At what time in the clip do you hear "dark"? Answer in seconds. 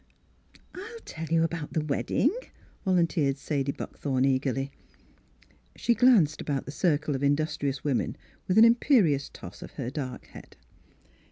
9.91-10.25